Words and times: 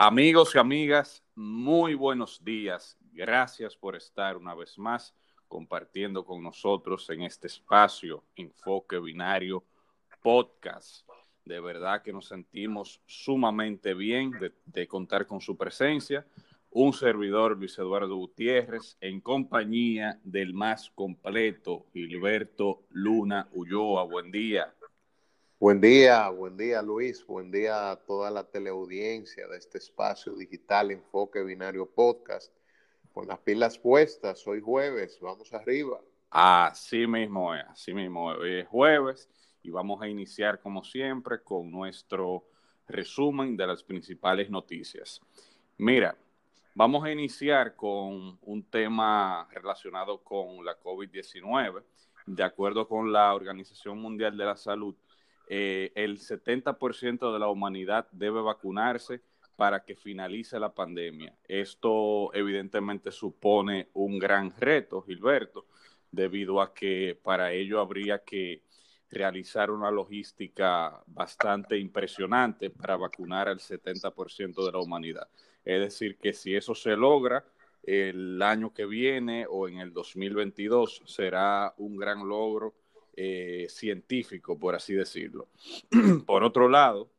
Amigos 0.00 0.54
y 0.54 0.58
amigas, 0.58 1.24
muy 1.34 1.94
buenos 1.94 2.44
días. 2.44 2.96
Gracias 3.12 3.74
por 3.74 3.96
estar 3.96 4.36
una 4.36 4.54
vez 4.54 4.78
más 4.78 5.12
compartiendo 5.48 6.24
con 6.24 6.40
nosotros 6.40 7.10
en 7.10 7.22
este 7.22 7.48
espacio 7.48 8.22
Enfoque 8.36 9.00
Binario 9.00 9.64
Podcast. 10.22 11.04
De 11.44 11.58
verdad 11.58 12.00
que 12.00 12.12
nos 12.12 12.28
sentimos 12.28 13.02
sumamente 13.06 13.92
bien 13.92 14.30
de, 14.66 14.86
contar 14.86 15.26
con 15.26 15.40
su 15.40 15.56
presencia. 15.56 16.24
Un 16.70 16.92
servidor, 16.92 17.58
Luis 17.58 17.76
Eduardo 17.76 18.14
Gutiérrez, 18.14 18.96
en 19.00 19.20
compañía 19.20 20.20
del 20.22 20.54
más 20.54 20.90
completo, 20.90 21.86
Gilberto 21.92 22.84
Luna 22.90 23.48
Ulloa. 23.50 24.04
Buen 24.04 24.30
día. 24.30 24.72
Buen 25.60 25.80
día, 25.80 26.28
buen 26.28 26.56
día 26.56 26.80
Luis, 26.82 27.26
buen 27.26 27.50
día 27.50 27.90
a 27.90 27.96
toda 27.96 28.30
la 28.30 28.44
teleaudiencia 28.44 29.48
de 29.48 29.56
este 29.56 29.78
espacio 29.78 30.36
digital 30.36 30.92
Enfoque 30.92 31.42
Binario 31.42 31.84
Podcast. 31.84 32.52
Con 33.12 33.26
las 33.26 33.40
pilas 33.40 33.76
puestas, 33.76 34.46
hoy 34.46 34.60
jueves, 34.60 35.18
vamos 35.20 35.52
arriba. 35.52 35.98
Así 36.30 37.08
mismo 37.08 37.52
así 37.52 37.92
mismo. 37.92 38.26
Hoy 38.26 38.60
es 38.60 38.68
jueves 38.68 39.28
y 39.64 39.70
vamos 39.70 40.00
a 40.00 40.06
iniciar 40.06 40.60
como 40.60 40.84
siempre 40.84 41.42
con 41.42 41.72
nuestro 41.72 42.44
resumen 42.86 43.56
de 43.56 43.66
las 43.66 43.82
principales 43.82 44.48
noticias. 44.50 45.20
Mira, 45.76 46.16
vamos 46.72 47.02
a 47.02 47.10
iniciar 47.10 47.74
con 47.74 48.38
un 48.42 48.62
tema 48.70 49.48
relacionado 49.50 50.22
con 50.22 50.64
la 50.64 50.78
COVID-19. 50.78 51.82
De 52.26 52.44
acuerdo 52.44 52.86
con 52.86 53.12
la 53.12 53.34
Organización 53.34 53.98
Mundial 53.98 54.36
de 54.36 54.44
la 54.44 54.56
Salud, 54.56 54.94
eh, 55.50 55.92
el 55.94 56.18
70% 56.18 57.32
de 57.32 57.38
la 57.38 57.48
humanidad 57.48 58.06
debe 58.12 58.42
vacunarse 58.42 59.22
para 59.56 59.82
que 59.84 59.96
finalice 59.96 60.60
la 60.60 60.74
pandemia. 60.74 61.34
Esto 61.48 62.32
evidentemente 62.34 63.10
supone 63.10 63.88
un 63.94 64.18
gran 64.18 64.54
reto, 64.56 65.02
Gilberto, 65.02 65.66
debido 66.10 66.60
a 66.60 66.72
que 66.72 67.18
para 67.22 67.50
ello 67.52 67.80
habría 67.80 68.22
que 68.22 68.62
realizar 69.10 69.70
una 69.70 69.90
logística 69.90 71.02
bastante 71.06 71.78
impresionante 71.78 72.70
para 72.70 72.96
vacunar 72.96 73.48
al 73.48 73.58
70% 73.58 74.64
de 74.66 74.72
la 74.72 74.78
humanidad. 74.78 75.28
Es 75.64 75.80
decir, 75.80 76.18
que 76.18 76.32
si 76.34 76.54
eso 76.54 76.74
se 76.74 76.94
logra 76.94 77.44
el 77.82 78.40
año 78.42 78.72
que 78.72 78.84
viene 78.84 79.46
o 79.48 79.66
en 79.66 79.78
el 79.78 79.92
2022, 79.92 81.02
será 81.06 81.74
un 81.78 81.96
gran 81.96 82.28
logro 82.28 82.74
eh, 83.20 83.66
científico, 83.68 84.56
por 84.56 84.76
así 84.76 84.94
decirlo. 84.94 85.48
por 86.24 86.44
otro 86.44 86.68
lado, 86.68 87.10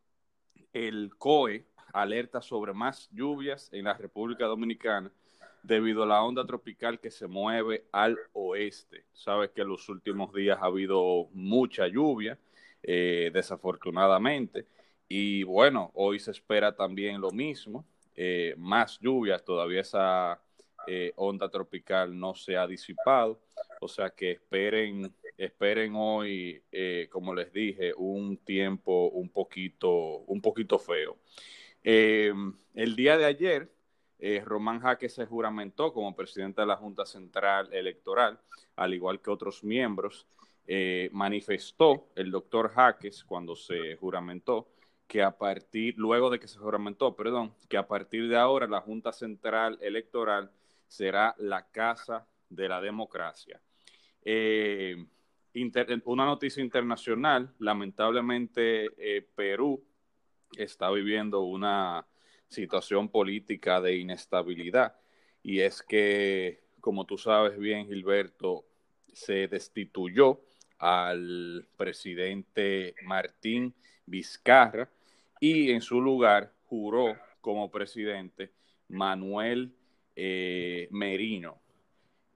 el 0.71 1.11
COE 1.17 1.65
alerta 1.91 2.41
sobre 2.41 2.71
más 2.71 3.09
lluvias 3.11 3.67
en 3.73 3.83
la 3.83 3.95
República 3.95 4.45
Dominicana 4.45 5.11
debido 5.61 6.03
a 6.03 6.05
la 6.05 6.23
onda 6.23 6.45
tropical 6.45 7.01
que 7.01 7.11
se 7.11 7.27
mueve 7.27 7.83
al 7.91 8.17
oeste. 8.31 9.03
Sabes 9.11 9.49
que 9.49 9.63
en 9.63 9.67
los 9.67 9.89
últimos 9.89 10.33
días 10.33 10.57
ha 10.61 10.67
habido 10.67 11.27
mucha 11.33 11.85
lluvia, 11.87 12.39
eh, 12.81 13.29
desafortunadamente, 13.33 14.67
y 15.09 15.43
bueno, 15.43 15.91
hoy 15.95 16.17
se 16.17 16.31
espera 16.31 16.73
también 16.73 17.19
lo 17.19 17.31
mismo, 17.31 17.83
eh, 18.15 18.53
más 18.57 18.97
lluvias, 19.01 19.43
todavía 19.43 19.81
esa 19.81 20.41
onda 21.17 21.49
tropical 21.49 22.17
no 22.17 22.33
se 22.33 22.57
ha 22.57 22.65
disipado, 22.65 23.39
o 23.79 23.87
sea 23.87 24.09
que 24.09 24.31
esperen 24.31 25.13
esperen 25.39 25.93
hoy, 25.95 26.61
eh, 26.71 27.07
como 27.09 27.33
les 27.33 27.51
dije, 27.53 27.93
un 27.95 28.37
tiempo 28.37 29.07
un 29.09 29.29
poquito, 29.29 29.89
un 30.27 30.41
poquito 30.41 30.77
feo. 30.77 31.17
Eh, 31.81 32.33
el 32.75 32.95
día 32.95 33.17
de 33.17 33.25
ayer, 33.25 33.71
eh, 34.19 34.43
Román 34.45 34.81
Jaques 34.81 35.13
se 35.13 35.25
juramentó 35.25 35.93
como 35.93 36.13
presidente 36.13 36.59
de 36.61 36.67
la 36.67 36.75
Junta 36.75 37.05
Central 37.05 37.73
Electoral, 37.73 38.37
al 38.75 38.93
igual 38.93 39.21
que 39.21 39.31
otros 39.31 39.63
miembros. 39.63 40.27
manifestó 41.11 42.09
el 42.15 42.29
doctor 42.29 42.69
Jaques 42.69 43.23
cuando 43.23 43.55
se 43.55 43.95
juramentó 43.95 44.67
que 45.07 45.23
a 45.23 45.31
partir, 45.35 45.95
luego 45.97 46.29
de 46.29 46.39
que 46.39 46.47
se 46.47 46.59
juramentó, 46.59 47.15
perdón, 47.15 47.55
que 47.67 47.77
a 47.77 47.87
partir 47.87 48.27
de 48.27 48.37
ahora 48.37 48.67
la 48.67 48.81
Junta 48.81 49.11
Central 49.11 49.79
Electoral 49.81 50.51
será 50.87 51.33
la 51.39 51.65
casa 51.71 52.27
de 52.49 52.69
la 52.69 52.81
democracia. 52.81 53.59
Una 56.05 56.25
noticia 56.25 56.63
internacional, 56.63 57.53
lamentablemente 57.59 58.89
eh, 58.97 59.27
Perú 59.35 59.83
está 60.55 60.89
viviendo 60.91 61.41
una 61.41 62.05
situación 62.47 63.09
política 63.09 63.81
de 63.81 63.97
inestabilidad 63.97 64.95
y 65.43 65.59
es 65.59 65.81
que, 65.81 66.63
como 66.79 67.05
tú 67.05 67.17
sabes 67.17 67.57
bien, 67.57 67.87
Gilberto, 67.87 68.65
se 69.13 69.47
destituyó 69.47 70.41
al 70.77 71.67
presidente 71.75 72.95
Martín 73.03 73.73
Vizcarra 74.05 74.89
y 75.39 75.71
en 75.71 75.81
su 75.81 76.01
lugar 76.01 76.53
juró 76.65 77.15
como 77.41 77.71
presidente 77.71 78.51
Manuel 78.89 79.73
eh, 80.15 80.87
Merino. 80.91 81.61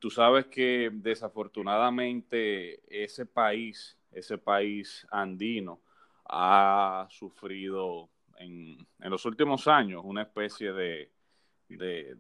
Tú 0.04 0.10
sabes 0.10 0.48
que 0.48 0.90
desafortunadamente 0.92 2.82
ese 2.90 3.26
país, 3.26 3.98
ese 4.12 4.38
país 4.38 5.08
andino, 5.10 5.80
ha 6.26 7.08
sufrido 7.10 8.10
en, 8.36 8.86
los 9.00 9.24
últimos 9.24 9.66
años 9.70 10.02
una 10.04 10.24
especie 10.24 10.74
de, 10.74 11.10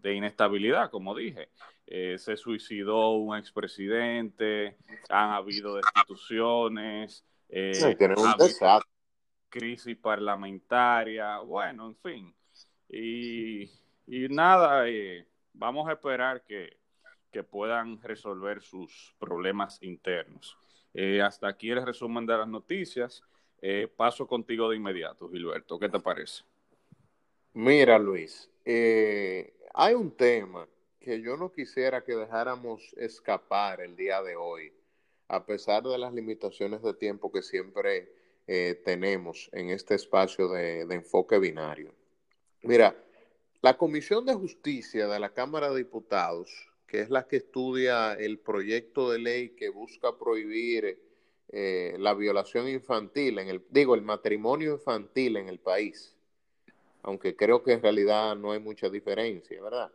inestabilidad, 0.05 0.91
como 0.91 1.13
dije. 1.13 1.49
Eh, 1.85 2.17
se 2.19 2.38
suicidó 2.38 3.16
un 3.16 3.38
expresidente, 3.38 4.77
han 5.09 5.31
habido 5.31 5.75
destituciones, 5.75 7.25
eh, 7.49 7.73
crisis 9.49 9.97
parlamentaria, 9.97 11.39
bueno, 11.39 11.88
en 11.88 11.97
fin. 11.97 12.33
Y, 12.88 13.69
nada, 14.29 14.88
eh, 14.88 15.27
vamos 15.51 15.89
a 15.89 15.91
esperar 15.91 16.43
que 16.43 16.81
que 17.33 17.44
puedan 17.44 17.99
resolver 18.01 18.61
sus 18.61 19.13
problemas 19.19 19.81
internos. 19.81 20.57
Eh, 20.94 21.21
hasta 21.21 21.47
aquí 21.47 21.71
el 21.71 21.85
resumen 21.85 22.25
de 22.25 22.38
las 22.38 22.47
noticias. 22.47 23.23
Eh, 23.61 23.88
paso 23.94 24.27
contigo 24.27 24.69
de 24.69 24.77
inmediato, 24.77 25.29
Gilberto. 25.29 25.79
¿Qué 25.79 25.89
te 25.89 25.99
parece? 25.99 26.43
Mira, 27.53 27.97
Luis, 27.97 28.49
eh, 28.63 29.53
hay 29.73 29.95
un 29.95 30.11
tema 30.11 30.67
que 30.99 31.19
yo 31.22 31.35
no 31.35 31.51
quisiera 31.51 32.03
que 32.03 32.16
dejáramos 32.16 32.93
escapar 32.97 33.81
el 33.81 33.95
día 33.95 34.22
de 34.22 34.35
hoy, 34.35 34.72
a 35.27 35.45
pesar 35.45 35.83
de 35.83 35.97
las 35.97 36.13
limitaciones 36.13 36.81
de 36.81 36.93
tiempo 36.93 37.31
que 37.31 37.41
siempre 37.41 38.22
tenemos 38.83 39.49
en 39.53 39.69
este 39.69 39.95
espacio 39.95 40.49
de 40.49 40.81
enfoque 40.81 41.39
binario. 41.39 41.93
Mira, 42.61 42.93
la 43.61 43.77
Comisión 43.77 44.25
de 44.25 44.33
Justicia 44.33 45.07
de 45.07 45.17
la 45.17 45.29
Cámara 45.29 45.69
de 45.69 45.77
Diputados 45.77 46.72
que 46.93 47.01
es 47.01 47.09
la 47.09 47.25
que 47.25 47.37
estudia 47.37 48.13
el 48.13 48.37
proyecto 48.37 49.09
de 49.09 49.17
ley 49.17 49.49
que 49.55 49.69
busca 49.69 50.15
prohibir 50.15 50.99
eh, 51.49 51.95
la 51.97 52.13
violación 52.13 52.69
infantil, 52.69 53.39
en 53.39 53.49
el, 53.49 53.63
digo, 53.71 53.95
el 53.95 54.03
matrimonio 54.03 54.73
infantil 54.73 55.37
en 55.37 55.49
el 55.49 55.57
país, 55.57 56.15
aunque 57.01 57.35
creo 57.35 57.63
que 57.63 57.71
en 57.71 57.81
realidad 57.81 58.35
no 58.35 58.51
hay 58.51 58.59
mucha 58.59 58.91
diferencia, 58.91 59.59
¿verdad? 59.59 59.91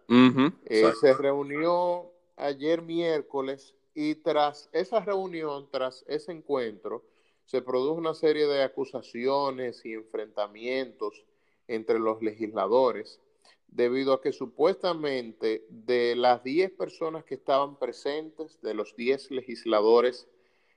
Eh, 0.64 0.90
se 1.00 1.14
reunió 1.14 2.10
ayer 2.34 2.82
miércoles 2.82 3.76
y 3.94 4.16
tras 4.16 4.68
esa 4.72 4.98
reunión, 4.98 5.68
tras 5.70 6.04
ese 6.08 6.32
encuentro, 6.32 7.04
se 7.44 7.62
produjo 7.62 7.94
una 7.94 8.14
serie 8.14 8.48
de 8.48 8.64
acusaciones 8.64 9.84
y 9.84 9.92
enfrentamientos 9.92 11.24
entre 11.68 12.00
los 12.00 12.20
legisladores 12.22 13.20
debido 13.68 14.12
a 14.12 14.20
que 14.20 14.32
supuestamente 14.32 15.64
de 15.68 16.16
las 16.16 16.42
10 16.42 16.72
personas 16.72 17.24
que 17.24 17.34
estaban 17.34 17.78
presentes, 17.78 18.60
de 18.62 18.74
los 18.74 18.96
10 18.96 19.30
legisladores 19.30 20.26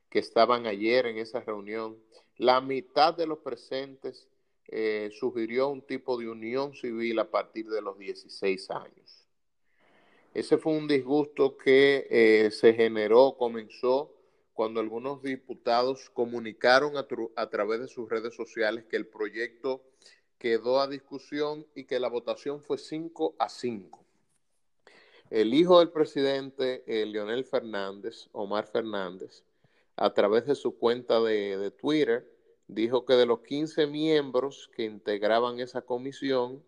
que 0.09 0.19
estaban 0.19 0.67
ayer 0.67 1.05
en 1.07 1.17
esa 1.17 1.39
reunión, 1.39 1.97
la 2.37 2.61
mitad 2.61 3.15
de 3.15 3.27
los 3.27 3.39
presentes 3.39 4.27
eh, 4.67 5.09
sugirió 5.11 5.69
un 5.69 5.81
tipo 5.81 6.17
de 6.17 6.29
unión 6.29 6.73
civil 6.75 7.19
a 7.19 7.29
partir 7.29 7.69
de 7.69 7.81
los 7.81 7.97
16 7.97 8.71
años. 8.71 9.27
Ese 10.33 10.57
fue 10.57 10.73
un 10.73 10.87
disgusto 10.87 11.57
que 11.57 12.07
eh, 12.09 12.51
se 12.51 12.73
generó, 12.73 13.35
comenzó 13.37 14.13
cuando 14.53 14.79
algunos 14.79 15.21
diputados 15.21 16.09
comunicaron 16.09 16.95
a, 16.97 17.07
a 17.35 17.49
través 17.49 17.81
de 17.81 17.87
sus 17.87 18.09
redes 18.09 18.33
sociales 18.35 18.85
que 18.89 18.95
el 18.95 19.07
proyecto 19.07 19.81
quedó 20.41 20.81
a 20.81 20.87
discusión 20.87 21.67
y 21.75 21.83
que 21.83 21.99
la 21.99 22.09
votación 22.09 22.63
fue 22.63 22.79
5 22.79 23.35
a 23.37 23.47
5. 23.47 24.03
El 25.29 25.53
hijo 25.53 25.77
del 25.77 25.91
presidente, 25.91 26.83
eh, 26.87 27.05
Leonel 27.05 27.45
Fernández, 27.45 28.27
Omar 28.31 28.65
Fernández, 28.65 29.43
a 29.97 30.11
través 30.15 30.47
de 30.47 30.55
su 30.55 30.79
cuenta 30.79 31.21
de, 31.21 31.69
Twitter, 31.79 32.27
dijo 32.67 33.05
que 33.05 33.13
de 33.13 33.27
los 33.27 33.41
15 33.41 33.85
miembros 33.85 34.67
que 34.75 34.83
integraban 34.83 35.59
esa 35.59 35.83
comisión, 35.83 36.63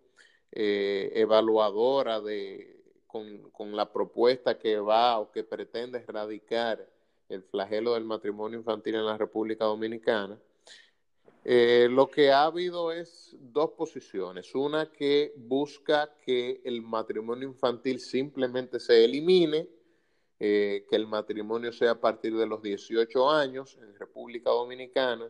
eh, 0.51 1.11
evaluadora 1.15 2.21
de, 2.21 2.79
con, 3.07 3.49
con, 3.49 3.75
la 3.75 3.91
propuesta 3.91 4.59
que 4.59 4.77
va 4.77 5.17
o 5.17 5.31
que 5.31 5.43
pretende 5.43 5.97
erradicar 5.97 6.87
el 7.27 7.41
flagelo 7.41 7.95
del 7.95 8.03
matrimonio 8.03 8.59
infantil 8.59 8.93
en 8.93 9.07
la 9.07 9.17
República 9.17 9.65
Dominicana. 9.65 10.37
Eh, 11.45 11.89
lo 11.89 12.09
que 12.09 12.31
ha 12.31 12.45
habido 12.45 12.91
es 12.91 13.35
dos 13.37 13.71
posiciones. 13.71 14.55
Una 14.55 14.91
que 14.91 15.33
busca 15.35 16.15
que 16.25 16.61
el 16.63 16.81
matrimonio 16.81 17.49
infantil 17.49 17.99
simplemente 17.99 18.79
se 18.79 19.03
elimine, 19.03 19.67
eh, 20.39 20.85
que 20.89 20.95
el 20.95 21.05
matrimonio 21.05 21.73
sea 21.73 21.91
a 21.91 21.99
partir 21.99 22.35
de 22.37 22.45
los 22.45 22.61
18 22.61 23.29
años 23.29 23.77
en 23.81 23.93
República 23.95 24.51
Dominicana, 24.51 25.29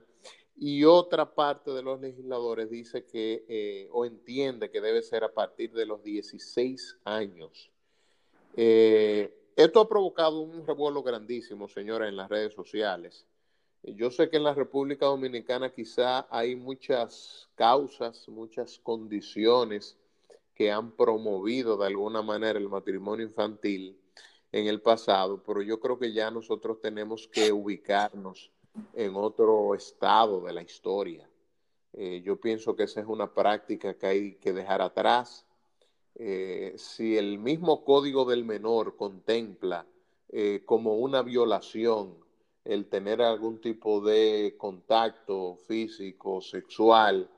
y 0.55 0.83
otra 0.83 1.33
parte 1.33 1.71
de 1.71 1.81
los 1.81 1.99
legisladores 1.99 2.69
dice 2.69 3.05
que 3.05 3.43
eh, 3.47 3.87
o 3.91 4.05
entiende 4.05 4.69
que 4.69 4.81
debe 4.81 5.01
ser 5.01 5.23
a 5.23 5.33
partir 5.33 5.73
de 5.73 5.87
los 5.87 6.03
16 6.03 6.99
años. 7.05 7.71
esto 8.55 9.79
ha 9.81 9.89
provocado 9.89 10.41
un 10.41 10.65
revuelo 10.65 11.01
grandísimo, 11.01 11.67
señora, 11.67 12.07
en 12.07 12.15
las 12.15 12.29
redes 12.29 12.53
sociales. 12.53 13.25
Yo 13.83 14.11
sé 14.11 14.29
que 14.29 14.37
en 14.37 14.43
la 14.43 14.53
República 14.53 15.07
Dominicana 15.07 15.69
quizá 15.69 16.25
hay 16.29 16.55
muchas 16.55 17.49
causas, 17.55 18.29
muchas 18.29 18.79
condiciones 18.79 19.97
que 20.55 20.71
han 20.71 20.91
promovido 20.91 21.75
de 21.75 21.87
alguna 21.87 22.21
manera 22.21 22.57
el 22.57 22.69
matrimonio 22.69 23.25
infantil 23.25 23.99
en 24.53 24.67
el 24.67 24.81
pasado, 24.81 25.43
pero 25.45 25.61
yo 25.61 25.81
creo 25.81 25.99
que 25.99 26.13
ya 26.13 26.31
nosotros 26.31 26.79
tenemos 26.79 27.27
que 27.27 27.51
ubicarnos 27.51 28.51
en 28.93 29.15
otro 29.15 29.75
estado 29.75 30.41
de 30.41 30.53
la 30.53 30.61
historia. 30.61 31.29
Eh, 31.91 32.21
yo 32.23 32.39
pienso 32.39 32.75
que 32.77 32.83
esa 32.83 33.01
es 33.01 33.07
una 33.07 33.33
práctica 33.33 33.95
que 33.95 34.07
hay 34.07 34.35
que 34.35 34.53
dejar 34.53 34.81
atrás. 34.81 35.45
Eh, 36.15 36.73
si 36.77 37.17
el 37.17 37.37
mismo 37.37 37.83
código 37.83 38.23
del 38.23 38.45
menor 38.45 38.95
contempla 38.95 39.85
eh, 40.29 40.61
como 40.65 40.95
una 40.95 41.21
violación 41.21 42.22
el 42.65 42.87
tener 42.87 43.21
algún 43.21 43.59
tipo 43.59 44.01
de 44.01 44.55
contacto 44.57 45.57
físico, 45.67 46.41
sexual 46.41 47.29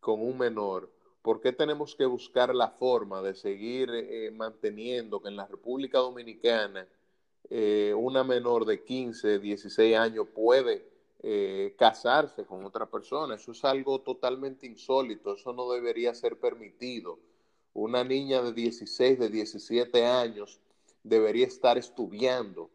con 0.00 0.20
un 0.20 0.38
menor, 0.38 0.90
¿por 1.20 1.40
qué 1.40 1.52
tenemos 1.52 1.94
que 1.94 2.06
buscar 2.06 2.54
la 2.54 2.68
forma 2.68 3.22
de 3.22 3.34
seguir 3.34 3.90
eh, 3.92 4.30
manteniendo 4.32 5.20
que 5.20 5.28
en 5.28 5.36
la 5.36 5.46
República 5.46 5.98
Dominicana 5.98 6.86
eh, 7.50 7.94
una 7.96 8.24
menor 8.24 8.64
de 8.64 8.82
15, 8.82 9.38
16 9.38 9.96
años 9.96 10.26
puede 10.34 10.88
eh, 11.22 11.74
casarse 11.78 12.44
con 12.44 12.64
otra 12.64 12.86
persona? 12.86 13.36
Eso 13.36 13.52
es 13.52 13.64
algo 13.64 14.00
totalmente 14.00 14.66
insólito, 14.66 15.34
eso 15.34 15.52
no 15.52 15.70
debería 15.70 16.14
ser 16.14 16.38
permitido. 16.40 17.18
Una 17.74 18.04
niña 18.04 18.42
de 18.42 18.52
16, 18.52 19.18
de 19.18 19.28
17 19.28 20.04
años 20.04 20.60
debería 21.04 21.46
estar 21.46 21.78
estudiando 21.78 22.70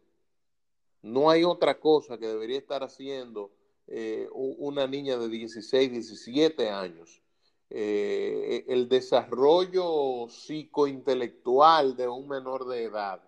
no 1.02 1.30
hay 1.30 1.44
otra 1.44 1.78
cosa 1.78 2.18
que 2.18 2.26
debería 2.26 2.58
estar 2.58 2.82
haciendo 2.82 3.50
eh, 3.86 4.28
una 4.32 4.86
niña 4.86 5.16
de 5.16 5.28
16, 5.28 5.90
17 5.90 6.68
años. 6.68 7.22
Eh, 7.70 8.64
el 8.68 8.88
desarrollo 8.88 10.28
psicointelectual 10.28 11.96
de 11.96 12.08
un 12.08 12.26
menor 12.26 12.66
de 12.66 12.84
edad 12.84 13.20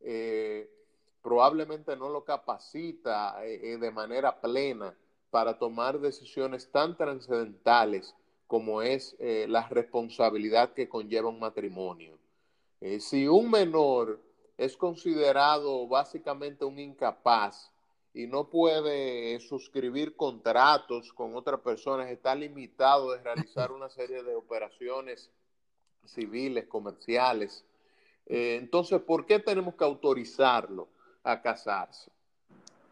eh, 0.00 0.70
probablemente 1.22 1.96
no 1.96 2.10
lo 2.10 2.22
capacita 2.22 3.40
de 3.40 3.90
manera 3.90 4.38
plena 4.38 4.94
para 5.30 5.58
tomar 5.58 5.98
decisiones 5.98 6.70
tan 6.70 6.96
trascendentales 6.96 8.14
como 8.46 8.82
es 8.82 9.16
la 9.18 9.66
responsabilidad 9.68 10.72
que 10.72 10.88
conlleva 10.88 11.28
un 11.28 11.40
matrimonio. 11.40 12.16
si 13.00 13.26
un 13.26 13.50
menor 13.50 14.20
es 14.56 14.76
considerado 14.76 15.86
básicamente 15.86 16.64
un 16.64 16.78
incapaz 16.78 17.70
y 18.14 18.26
no 18.26 18.48
puede 18.48 19.38
suscribir 19.40 20.16
contratos 20.16 21.12
con 21.12 21.36
otras 21.36 21.60
personas, 21.60 22.10
está 22.10 22.34
limitado 22.34 23.12
de 23.12 23.22
realizar 23.22 23.72
una 23.72 23.90
serie 23.90 24.22
de 24.22 24.34
operaciones 24.34 25.30
civiles, 26.06 26.66
comerciales. 26.66 27.64
Eh, 28.24 28.56
entonces, 28.58 29.02
¿por 29.02 29.26
qué 29.26 29.38
tenemos 29.38 29.74
que 29.74 29.84
autorizarlo 29.84 30.88
a 31.22 31.42
casarse? 31.42 32.10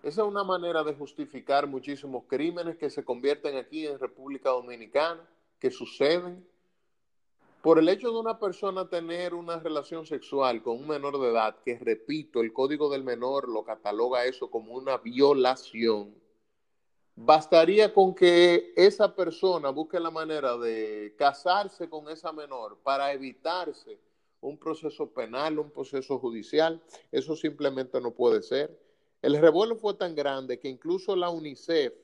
Esa 0.02 0.20
es 0.20 0.28
una 0.28 0.44
manera 0.44 0.84
de 0.84 0.92
justificar 0.94 1.66
muchísimos 1.66 2.24
crímenes 2.28 2.76
que 2.76 2.90
se 2.90 3.02
convierten 3.02 3.56
aquí 3.56 3.86
en 3.86 3.98
República 3.98 4.50
Dominicana, 4.50 5.26
que 5.58 5.70
suceden 5.70 6.46
por 7.64 7.78
el 7.78 7.88
hecho 7.88 8.12
de 8.12 8.18
una 8.18 8.38
persona 8.38 8.90
tener 8.90 9.32
una 9.32 9.58
relación 9.58 10.04
sexual 10.04 10.62
con 10.62 10.76
un 10.76 10.86
menor 10.86 11.18
de 11.18 11.30
edad, 11.30 11.56
que 11.64 11.78
repito, 11.78 12.42
el 12.42 12.52
código 12.52 12.90
del 12.90 13.02
menor 13.02 13.48
lo 13.48 13.64
cataloga 13.64 14.26
eso 14.26 14.50
como 14.50 14.74
una 14.74 14.98
violación, 14.98 16.14
bastaría 17.16 17.94
con 17.94 18.14
que 18.14 18.74
esa 18.76 19.16
persona 19.16 19.70
busque 19.70 19.98
la 19.98 20.10
manera 20.10 20.58
de 20.58 21.14
casarse 21.16 21.88
con 21.88 22.10
esa 22.10 22.34
menor 22.34 22.76
para 22.82 23.14
evitarse 23.14 23.98
un 24.42 24.58
proceso 24.58 25.08
penal, 25.08 25.58
un 25.58 25.70
proceso 25.70 26.18
judicial. 26.18 26.82
Eso 27.10 27.34
simplemente 27.34 27.98
no 27.98 28.10
puede 28.10 28.42
ser. 28.42 28.78
El 29.22 29.40
revuelo 29.40 29.76
fue 29.76 29.94
tan 29.94 30.14
grande 30.14 30.60
que 30.60 30.68
incluso 30.68 31.16
la 31.16 31.30
UNICEF 31.30 31.94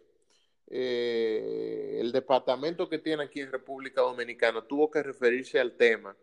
eh, 0.70 1.98
el 2.00 2.12
departamento 2.12 2.88
que 2.88 2.98
tiene 2.98 3.24
aquí 3.24 3.40
en 3.40 3.50
República 3.50 4.02
Dominicana 4.02 4.62
tuvo 4.62 4.88
que 4.90 5.02
referirse 5.02 5.58
al 5.58 5.76
tema 5.76 6.16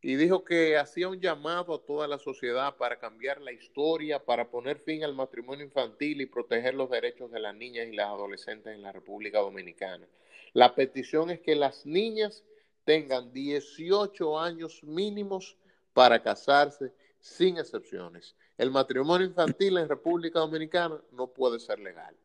y 0.00 0.14
dijo 0.14 0.44
que 0.44 0.76
hacía 0.76 1.08
un 1.08 1.20
llamado 1.20 1.74
a 1.74 1.84
toda 1.84 2.06
la 2.06 2.18
sociedad 2.18 2.76
para 2.76 3.00
cambiar 3.00 3.40
la 3.40 3.50
historia, 3.50 4.24
para 4.24 4.48
poner 4.48 4.78
fin 4.78 5.02
al 5.02 5.14
matrimonio 5.14 5.64
infantil 5.64 6.20
y 6.20 6.26
proteger 6.26 6.74
los 6.74 6.88
derechos 6.88 7.32
de 7.32 7.40
las 7.40 7.54
niñas 7.56 7.88
y 7.88 7.96
las 7.96 8.06
adolescentes 8.06 8.72
en 8.72 8.82
la 8.82 8.92
República 8.92 9.40
Dominicana. 9.40 10.06
La 10.52 10.76
petición 10.76 11.30
es 11.30 11.40
que 11.40 11.56
las 11.56 11.84
niñas 11.84 12.44
tengan 12.84 13.32
18 13.32 14.38
años 14.38 14.82
mínimos 14.84 15.56
para 15.92 16.22
casarse 16.22 16.92
sin 17.18 17.58
excepciones. 17.58 18.36
El 18.56 18.70
matrimonio 18.70 19.26
infantil 19.26 19.78
en 19.78 19.88
República 19.88 20.38
Dominicana 20.38 21.02
no 21.10 21.26
puede 21.26 21.58
ser 21.58 21.80
legal. 21.80 22.16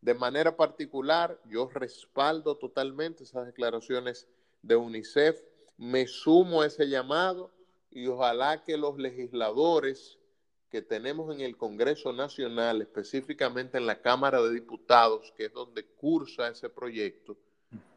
De 0.00 0.14
manera 0.14 0.56
particular, 0.56 1.38
yo 1.46 1.68
respaldo 1.68 2.56
totalmente 2.56 3.24
esas 3.24 3.46
declaraciones 3.46 4.28
de 4.62 4.76
UNICEF, 4.76 5.42
me 5.76 6.06
sumo 6.06 6.62
a 6.62 6.66
ese 6.66 6.88
llamado 6.88 7.50
y 7.90 8.06
ojalá 8.06 8.62
que 8.62 8.76
los 8.76 8.98
legisladores 8.98 10.18
que 10.70 10.82
tenemos 10.82 11.34
en 11.34 11.40
el 11.40 11.56
Congreso 11.56 12.12
Nacional, 12.12 12.80
específicamente 12.80 13.76
en 13.76 13.86
la 13.86 14.00
Cámara 14.00 14.40
de 14.40 14.54
Diputados, 14.54 15.32
que 15.36 15.46
es 15.46 15.52
donde 15.52 15.84
cursa 15.84 16.48
ese 16.48 16.68
proyecto, 16.68 17.36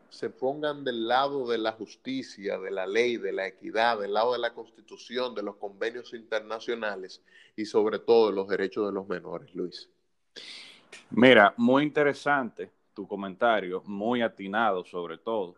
se 0.09 0.29
pongan 0.29 0.83
del 0.83 1.07
lado 1.07 1.47
de 1.47 1.57
la 1.57 1.71
justicia, 1.71 2.59
de 2.59 2.71
la 2.71 2.85
ley, 2.85 3.17
de 3.17 3.31
la 3.31 3.47
equidad, 3.47 3.99
del 3.99 4.13
lado 4.13 4.33
de 4.33 4.39
la 4.39 4.53
Constitución, 4.53 5.33
de 5.35 5.43
los 5.43 5.55
convenios 5.57 6.13
internacionales 6.13 7.21
y 7.55 7.65
sobre 7.65 7.99
todo 7.99 8.29
de 8.29 8.35
los 8.35 8.47
derechos 8.47 8.85
de 8.87 8.93
los 8.93 9.07
menores, 9.07 9.53
Luis. 9.55 9.89
Mira, 11.15 11.53
muy 11.57 11.83
interesante 11.83 12.71
tu 12.91 13.07
comentario, 13.07 13.83
muy 13.85 14.23
atinado 14.23 14.83
sobre 14.83 15.19
todo. 15.19 15.57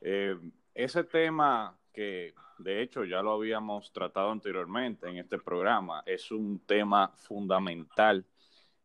Eh, 0.00 0.38
ese 0.72 1.02
tema 1.02 1.76
que 1.92 2.34
de 2.58 2.82
hecho 2.82 3.04
ya 3.04 3.20
lo 3.20 3.32
habíamos 3.32 3.92
tratado 3.92 4.30
anteriormente 4.30 5.08
en 5.08 5.16
este 5.16 5.38
programa, 5.38 6.04
es 6.06 6.30
un 6.30 6.60
tema 6.60 7.08
fundamental 7.16 8.24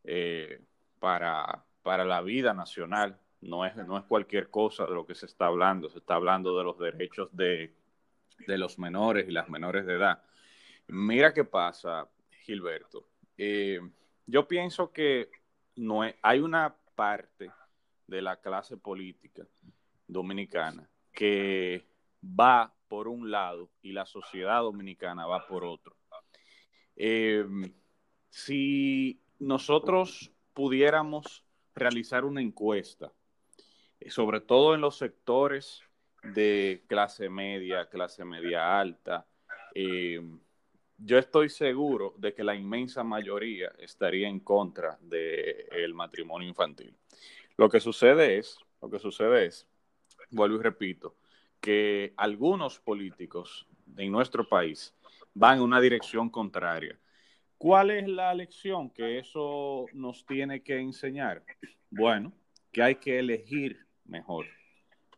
eh, 0.02 0.60
para, 0.98 1.64
para 1.84 2.04
la 2.04 2.20
vida 2.20 2.52
nacional. 2.52 3.16
No 3.40 3.64
es, 3.64 3.76
no 3.76 3.96
es 3.96 4.04
cualquier 4.04 4.50
cosa 4.50 4.86
de 4.86 4.94
lo 4.94 5.06
que 5.06 5.14
se 5.14 5.26
está 5.26 5.46
hablando, 5.46 5.88
se 5.88 5.98
está 5.98 6.16
hablando 6.16 6.58
de 6.58 6.64
los 6.64 6.80
derechos 6.80 7.28
de, 7.30 7.76
de 8.44 8.58
los 8.58 8.76
menores 8.76 9.28
y 9.28 9.30
las 9.30 9.48
menores 9.48 9.86
de 9.86 9.94
edad. 9.94 10.20
Mira 10.88 11.32
qué 11.32 11.44
pasa, 11.44 12.08
Gilberto. 12.40 13.06
Eh, 13.38 13.80
yo 14.26 14.48
pienso 14.48 14.92
que 14.92 15.30
no 15.76 16.02
hay 16.22 16.40
una 16.40 16.76
parte 16.94 17.50
de 18.06 18.22
la 18.22 18.36
clase 18.40 18.76
política 18.76 19.46
dominicana 20.06 20.88
que 21.12 21.86
va 22.22 22.74
por 22.88 23.08
un 23.08 23.30
lado 23.30 23.70
y 23.80 23.92
la 23.92 24.06
sociedad 24.06 24.60
dominicana 24.60 25.26
va 25.26 25.46
por 25.46 25.64
otro. 25.64 25.96
Eh, 26.96 27.44
si 28.28 29.22
nosotros 29.38 30.30
pudiéramos 30.52 31.44
realizar 31.74 32.24
una 32.24 32.42
encuesta, 32.42 33.12
eh, 33.98 34.10
sobre 34.10 34.40
todo 34.40 34.74
en 34.74 34.80
los 34.80 34.98
sectores 34.98 35.82
de 36.22 36.84
clase 36.86 37.28
media, 37.28 37.88
clase 37.88 38.24
media 38.24 38.78
alta, 38.78 39.26
eh, 39.74 40.20
yo 41.04 41.18
estoy 41.18 41.48
seguro 41.48 42.14
de 42.16 42.32
que 42.32 42.44
la 42.44 42.54
inmensa 42.54 43.02
mayoría 43.02 43.72
estaría 43.78 44.28
en 44.28 44.40
contra 44.40 44.98
del 45.00 45.94
matrimonio 45.94 46.48
infantil. 46.48 46.94
Lo 47.56 47.68
que 47.68 47.80
sucede 47.80 48.38
es, 48.38 48.58
lo 48.80 48.90
que 48.90 48.98
sucede 48.98 49.46
es, 49.46 49.66
vuelvo 50.30 50.56
y 50.56 50.62
repito, 50.62 51.16
que 51.60 52.12
algunos 52.16 52.78
políticos 52.78 53.66
en 53.96 54.12
nuestro 54.12 54.48
país 54.48 54.94
van 55.34 55.58
en 55.58 55.64
una 55.64 55.80
dirección 55.80 56.30
contraria. 56.30 56.98
¿Cuál 57.58 57.90
es 57.90 58.08
la 58.08 58.34
lección 58.34 58.90
que 58.90 59.18
eso 59.18 59.86
nos 59.92 60.26
tiene 60.26 60.62
que 60.62 60.78
enseñar? 60.78 61.44
Bueno, 61.90 62.32
que 62.72 62.82
hay 62.82 62.96
que 62.96 63.18
elegir 63.18 63.86
mejor. 64.04 64.46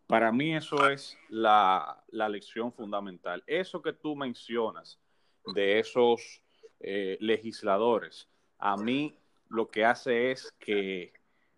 Para 0.06 0.30
mí 0.30 0.54
eso 0.54 0.88
es 0.90 1.16
la, 1.28 2.04
lección 2.10 2.72
fundamental. 2.72 3.42
Eso 3.46 3.80
que 3.80 3.92
tú 3.94 4.14
mencionas 4.14 5.00
de 5.46 5.78
esos 5.78 6.42
eh, 6.80 7.16
legisladores, 7.20 8.28
a 8.58 8.76
mí 8.76 9.18
lo 9.48 9.68
que 9.70 9.84
hace 9.84 10.30
es 10.30 10.52
que, 10.58 11.12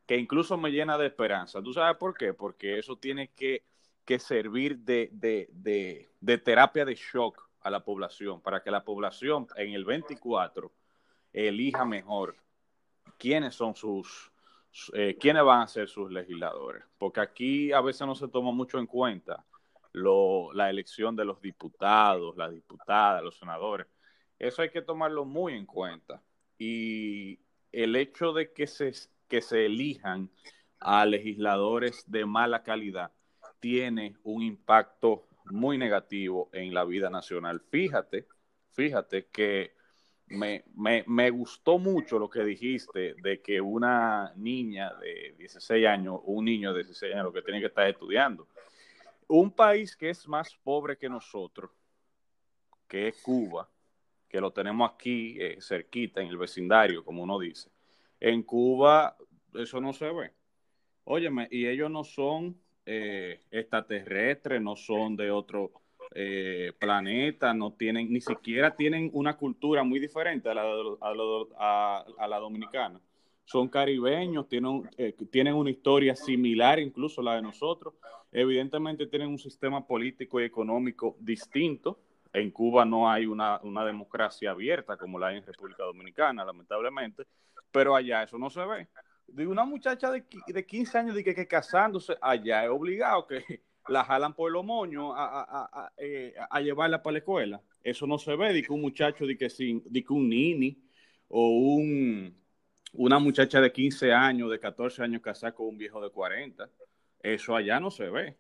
incluso 0.09 0.57
me 0.57 0.71
llena 0.71 0.99
de 0.99 1.07
esperanza. 1.07 1.62
¿Tú 1.62 1.73
sabes 1.73 1.97
por 1.97 2.16
qué? 2.16 2.35
Porque 2.35 2.78
eso 2.78 2.97
tiene 2.97 3.28
que, 3.28 3.64
servir 4.19 4.78
de, 4.78 5.11
de, 5.12 6.38
terapia 6.38 6.85
de 6.85 6.95
shock 6.95 7.49
a 7.61 7.71
la 7.71 7.85
población, 7.85 8.40
para 8.40 8.62
que 8.62 8.71
la 8.71 8.85
población 8.85 9.49
en 9.57 9.73
el 9.73 9.85
24 9.85 10.71
elija 11.33 11.85
mejor 11.85 12.37
quiénes 13.19 13.55
son 13.55 13.75
sus, 13.75 14.31
eh, 14.93 15.16
quiénes 15.19 15.43
van 15.43 15.62
a 15.62 15.69
ser 15.69 15.88
sus 15.88 16.11
legisladores, 16.11 16.85
porque 16.99 17.21
aquí 17.21 17.73
a 17.73 17.81
veces 17.81 18.07
no 18.07 18.14
se 18.14 18.28
toma 18.28 18.52
mucho 18.52 18.78
en 18.78 18.87
cuenta 18.87 19.45
la 19.97 20.71
elección 20.71 21.17
de 21.17 21.25
los 21.25 21.41
diputados, 21.41 22.37
las 22.37 22.53
diputadas, 22.53 23.23
los 23.23 23.38
senadores. 23.38 23.87
Eso 24.38 24.62
hay 24.62 24.71
que 24.71 24.83
tomarlo 24.83 25.25
muy 25.25 25.55
en 25.55 25.65
cuenta. 25.65 26.23
Y 26.59 27.41
el 27.73 27.97
hecho 27.97 28.33
de 28.33 28.53
que 28.53 28.67
se, 28.67 28.93
que 29.29 29.41
se 29.41 29.67
elijan 29.67 30.31
a 30.79 31.07
legisladores 31.07 32.05
de 32.07 32.26
mala 32.26 32.62
calidad 32.62 33.12
tiene 33.61 34.17
un 34.23 34.43
impacto 34.43 35.26
muy 35.47 35.79
negativo 35.79 36.50
en 36.53 36.75
la 36.75 36.85
vida 36.85 37.09
nacional. 37.09 37.61
Fíjate, 37.71 38.26
fíjate 38.73 39.26
que 39.26 39.73
me, 40.29 40.65
me, 40.75 41.05
me, 41.07 41.31
gustó 41.31 41.79
mucho 41.79 42.19
lo 42.19 42.29
que 42.29 42.45
dijiste 42.45 43.15
de 43.23 43.41
que 43.41 43.61
una 43.61 44.33
niña 44.37 44.93
de 44.95 45.35
16 45.38 45.87
años, 45.87 46.21
un 46.25 46.45
niño 46.45 46.73
de 46.75 46.83
16 46.83 47.15
años, 47.15 47.26
lo 47.26 47.33
que 47.33 47.43
tiene 47.43 47.61
que 47.61 47.67
estar 47.67 47.88
estudiando. 47.88 48.49
Un 49.28 49.50
país 49.50 49.97
que 49.97 50.11
es 50.11 50.28
más 50.28 50.54
pobre 50.62 50.97
que 50.97 51.09
nosotros, 51.09 51.71
que 52.87 53.09
es 53.09 53.23
Cuba, 53.23 53.68
que 54.28 54.40
lo 54.40 54.52
tenemos 54.52 54.90
aquí 54.90 55.37
eh, 55.40 55.59
cerquita, 55.61 56.21
en 56.21 56.28
el 56.28 56.37
vecindario, 56.37 57.04
como 57.04 57.23
uno 57.23 57.38
dice. 57.38 57.71
En 58.21 58.42
Cuba 58.42 59.16
eso 59.54 59.80
no 59.80 59.92
se 59.92 60.11
ve. 60.11 60.33
Óyeme, 61.04 61.49
y 61.50 61.66
ellos 61.66 61.90
no 61.90 62.04
son 62.04 62.61
eh, 62.85 63.40
extraterrestres, 63.50 64.61
no 64.61 64.76
son 64.76 65.16
de 65.16 65.30
otro 65.30 65.73
eh, 66.14 66.73
planeta, 66.78 67.52
no 67.54 67.73
tienen, 67.73 68.12
ni 68.12 68.21
siquiera 68.21 68.75
tienen 68.75 69.11
una 69.12 69.37
cultura 69.37 69.83
muy 69.85 70.00
diferente 70.00 70.49
a 70.49 70.54
la, 70.54 70.64
a, 71.59 72.28
la 72.28 72.38
dominicana. 72.38 73.00
Son 73.47 73.69
caribeños, 73.69 74.49
tienen, 74.49 74.91
eh, 74.99 75.15
tienen 75.31 75.55
una 75.55 75.71
historia 75.71 76.17
similar 76.17 76.81
incluso 76.81 77.21
a 77.21 77.25
la 77.25 77.37
de 77.37 77.43
nosotros. 77.43 77.95
Evidentemente 78.33 79.07
tienen 79.07 79.29
un 79.29 79.38
sistema 79.38 79.87
político 79.87 80.41
y 80.41 80.45
económico 80.45 81.17
distinto. 81.21 82.00
En 82.33 82.50
Cuba 82.50 82.85
no 82.85 83.09
hay 83.09 83.25
una, 83.25 83.61
una 83.62 83.85
democracia 83.85 84.50
abierta 84.50 84.97
como 84.97 85.17
la 85.19 85.29
hay 85.29 85.37
en 85.37 85.47
República 85.47 85.85
Dominicana, 85.85 86.45
lamentablemente, 86.45 87.23
pero 87.71 87.95
allá 87.95 88.25
eso 88.25 88.37
no 88.37 88.50
se 88.50 88.65
ve. 88.67 88.88
De 89.29 89.47
una 89.47 89.65
muchacha 89.65 90.11
de, 90.11 90.25
de 90.49 90.67
15 90.67 90.99
años 90.99 91.15
de 91.15 91.23
que, 91.23 91.33
que 91.33 91.47
casándose, 91.47 92.17
allá 92.21 92.65
es 92.65 92.71
obligado 92.71 93.29
que 93.29 93.45
la 93.88 94.03
jalan 94.03 94.35
por 94.35 94.50
los 94.50 94.65
moños 94.65 95.12
a, 95.17 95.69
a, 95.73 95.93
eh, 95.99 96.35
a, 96.50 96.61
llevarla 96.61 97.00
para 97.00 97.12
la 97.12 97.19
escuela. 97.19 97.62
Eso 97.81 98.09
no 98.09 98.19
se 98.19 98.35
ve 98.35 98.53
de 98.53 98.62
que 98.65 98.73
un 98.73 98.81
muchacho, 98.81 99.25
de 99.25 99.38
que, 99.38 99.49
sin, 99.49 99.85
de 99.87 100.03
que 100.03 100.12
un 100.12 100.29
nini 100.29 100.83
o 101.29 101.49
un, 101.49 102.35
una 102.97 103.19
muchacha 103.19 103.61
de 103.61 103.73
15 103.73 104.12
años, 104.12 104.50
de 104.50 104.59
14 104.59 105.03
años 105.03 105.23
casada 105.23 105.55
con 105.55 105.67
un 105.69 105.79
viejo 105.79 106.00
de 106.00 106.11
40. 106.11 106.69
Eso 107.23 107.57
allá 107.57 107.81
no 107.81 107.91
se 107.91 108.09
ve. 108.11 108.37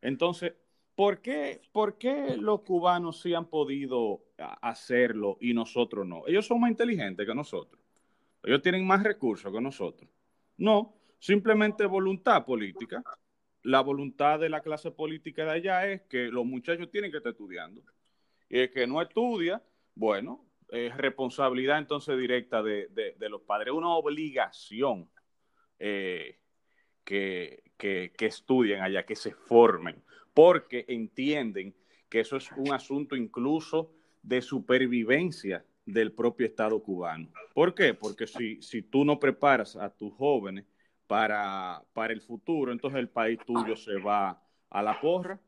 Entonces, 0.00 0.54
¿por 0.94 1.20
qué, 1.20 1.60
¿por 1.72 1.98
qué 1.98 2.36
los 2.38 2.60
cubanos 2.62 3.20
sí 3.20 3.34
han 3.34 3.46
podido 3.46 4.22
hacerlo 4.36 5.38
y 5.40 5.54
nosotros 5.54 6.06
no? 6.06 6.26
Ellos 6.26 6.46
son 6.46 6.60
más 6.60 6.70
inteligentes 6.70 7.26
que 7.26 7.34
nosotros. 7.34 7.80
Ellos 8.42 8.62
tienen 8.62 8.86
más 8.86 9.02
recursos 9.02 9.52
que 9.52 9.60
nosotros. 9.60 10.10
No, 10.56 10.94
simplemente 11.18 11.86
voluntad 11.86 12.44
política 12.44 13.02
la 13.64 13.80
voluntad 13.80 14.38
de 14.38 14.50
la 14.50 14.60
clase 14.60 14.90
política 14.90 15.44
de 15.44 15.50
allá 15.50 15.86
es 15.86 16.02
que 16.02 16.26
los 16.26 16.44
muchachos 16.44 16.90
tienen 16.90 17.10
que 17.10 17.16
estar 17.16 17.32
estudiando. 17.32 17.82
Y 18.48 18.60
el 18.60 18.70
que 18.70 18.86
no 18.86 19.00
estudia, 19.00 19.62
bueno, 19.94 20.44
es 20.68 20.96
responsabilidad 20.96 21.78
entonces 21.78 22.18
directa 22.18 22.62
de, 22.62 23.14
los 23.28 23.42
padres, 23.42 23.72
una 23.72 23.90
obligación 23.90 25.08
eh, 25.78 26.38
que, 27.04 27.62
que, 27.76 28.12
que 28.16 28.26
estudien 28.26 28.82
allá, 28.82 29.04
que 29.04 29.16
se 29.16 29.32
formen, 29.32 30.02
porque 30.32 30.84
entienden 30.88 31.74
que 32.08 32.20
eso 32.20 32.36
es 32.36 32.50
un 32.52 32.72
asunto 32.72 33.16
incluso 33.16 33.92
de 34.22 34.40
supervivencia 34.40 35.64
del 35.86 36.12
propio 36.12 36.46
Estado 36.46 36.82
cubano. 36.82 37.28
¿Por 37.52 37.74
qué? 37.74 37.94
Porque 37.94 38.26
si, 38.26 38.60
si 38.62 38.82
tú 38.82 39.04
no 39.04 39.18
preparas 39.18 39.76
a 39.76 39.90
tus 39.90 40.12
jóvenes 40.14 40.64
para, 41.06 41.82
para 41.92 42.12
el 42.12 42.20
futuro, 42.20 42.72
entonces 42.72 42.98
el 42.98 43.08
país 43.08 43.38
tuyo 43.46 43.76
se 43.76 43.98
va 43.98 44.42
a 44.70 44.82
la 44.82 45.00
porra. 45.00 45.38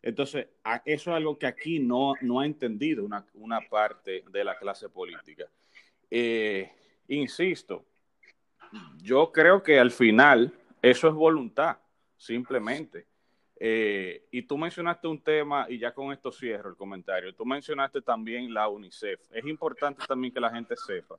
Entonces, 0.00 0.46
eso 0.84 1.10
es 1.10 1.16
algo 1.16 1.38
que 1.38 1.46
aquí 1.46 1.78
no, 1.78 2.14
no 2.20 2.40
ha 2.40 2.46
entendido 2.46 3.04
una, 3.04 3.26
una 3.34 3.60
parte 3.60 4.24
de 4.30 4.44
la 4.44 4.56
clase 4.56 4.88
política. 4.88 5.44
Eh, 6.10 6.70
insisto, 7.08 7.84
yo 8.98 9.32
creo 9.32 9.62
que 9.62 9.78
al 9.78 9.90
final 9.90 10.52
eso 10.80 11.08
es 11.08 11.14
voluntad, 11.14 11.78
simplemente. 12.16 13.06
Eh, 13.60 14.28
y 14.30 14.42
tú 14.42 14.56
mencionaste 14.56 15.08
un 15.08 15.20
tema, 15.20 15.66
y 15.68 15.78
ya 15.78 15.92
con 15.92 16.12
esto 16.12 16.30
cierro 16.30 16.70
el 16.70 16.76
comentario, 16.76 17.34
tú 17.34 17.44
mencionaste 17.44 18.02
también 18.02 18.54
la 18.54 18.68
UNICEF. 18.68 19.20
Es 19.32 19.44
importante 19.46 20.04
también 20.06 20.32
que 20.32 20.40
la 20.40 20.50
gente 20.50 20.76
sepa 20.76 21.16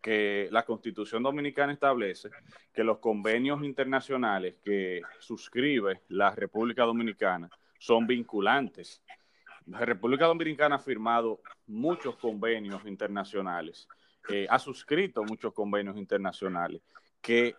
que 0.00 0.48
la 0.50 0.64
Constitución 0.64 1.22
Dominicana 1.22 1.72
establece 1.72 2.30
que 2.72 2.84
los 2.84 2.98
convenios 2.98 3.62
internacionales 3.64 4.56
que 4.62 5.02
suscribe 5.18 6.02
la 6.08 6.30
República 6.34 6.84
Dominicana 6.84 7.50
son 7.78 8.06
vinculantes. 8.06 9.02
La 9.66 9.80
República 9.80 10.26
Dominicana 10.26 10.76
ha 10.76 10.78
firmado 10.78 11.40
muchos 11.66 12.16
convenios 12.16 12.84
internacionales, 12.86 13.88
eh, 14.28 14.46
ha 14.48 14.58
suscrito 14.58 15.22
muchos 15.24 15.52
convenios 15.54 15.96
internacionales 15.96 16.82
que 17.20 17.56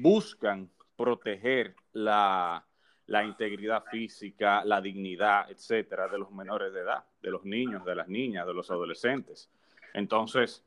buscan 0.00 0.70
proteger 0.96 1.74
la, 1.92 2.64
la 3.06 3.24
integridad 3.24 3.84
física, 3.90 4.64
la 4.64 4.80
dignidad, 4.80 5.50
etcétera, 5.50 6.08
de 6.08 6.18
los 6.18 6.30
menores 6.30 6.72
de 6.72 6.80
edad, 6.80 7.04
de 7.20 7.30
los 7.30 7.44
niños, 7.44 7.84
de 7.84 7.94
las 7.94 8.08
niñas, 8.08 8.46
de 8.46 8.54
los 8.54 8.70
adolescentes. 8.70 9.50
Entonces, 9.92 10.64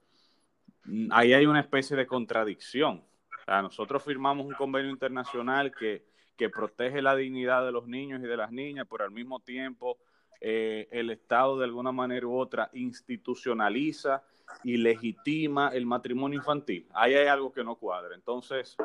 ahí 1.11 1.33
hay 1.33 1.45
una 1.45 1.61
especie 1.61 1.95
de 1.95 2.05
contradicción. 2.05 3.03
nosotros 3.47 4.03
firmamos 4.03 4.45
un 4.45 4.53
convenio 4.53 4.91
internacional 4.91 5.73
que, 5.73 6.05
protege 6.49 7.01
la 7.01 7.15
dignidad 7.15 7.65
de 7.65 7.71
los 7.71 7.87
niños 7.87 8.21
y 8.23 8.27
de 8.27 8.37
las 8.37 8.51
niñas, 8.51 8.87
pero 8.89 9.03
al 9.03 9.11
mismo 9.11 9.39
tiempo 9.39 9.97
eh, 10.39 10.87
el 10.91 11.09
Estado 11.09 11.57
de 11.57 11.65
alguna 11.65 11.91
manera 11.91 12.27
u 12.27 12.37
otra 12.37 12.69
institucionaliza 12.73 14.23
y 14.63 14.77
legitima 14.77 15.69
el 15.73 15.85
matrimonio 15.85 16.39
infantil. 16.39 16.87
Ahí 16.93 17.15
hay 17.15 17.27
algo 17.27 17.51
que 17.51 17.63
no 17.63 17.75
cuadra. 17.75 18.15
Entonces, 18.15 18.77